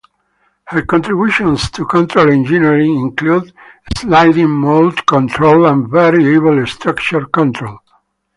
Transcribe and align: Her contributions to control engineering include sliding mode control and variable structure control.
Her 0.65 0.81
contributions 0.83 1.69
to 1.69 1.85
control 1.85 2.27
engineering 2.31 2.99
include 3.01 3.53
sliding 3.95 4.49
mode 4.49 5.05
control 5.05 5.67
and 5.67 5.87
variable 5.91 6.65
structure 6.65 7.27
control. 7.27 7.77